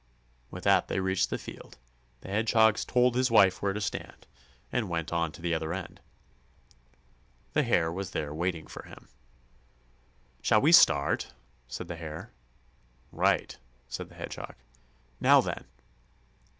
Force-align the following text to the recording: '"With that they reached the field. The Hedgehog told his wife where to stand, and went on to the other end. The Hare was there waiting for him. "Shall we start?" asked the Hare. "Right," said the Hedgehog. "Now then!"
'"With 0.49 0.63
that 0.63 0.87
they 0.87 0.99
reached 0.99 1.29
the 1.29 1.37
field. 1.37 1.77
The 2.21 2.29
Hedgehog 2.29 2.77
told 2.77 3.13
his 3.13 3.29
wife 3.29 3.61
where 3.61 3.71
to 3.71 3.79
stand, 3.79 4.25
and 4.71 4.89
went 4.89 5.13
on 5.13 5.31
to 5.33 5.43
the 5.43 5.53
other 5.53 5.73
end. 5.73 5.99
The 7.53 7.61
Hare 7.61 7.91
was 7.91 8.09
there 8.09 8.33
waiting 8.33 8.65
for 8.65 8.81
him. 8.87 9.09
"Shall 10.41 10.61
we 10.61 10.71
start?" 10.71 11.33
asked 11.69 11.87
the 11.87 11.97
Hare. 11.97 12.31
"Right," 13.11 13.55
said 13.89 14.09
the 14.09 14.15
Hedgehog. 14.15 14.55
"Now 15.19 15.39
then!" 15.39 15.65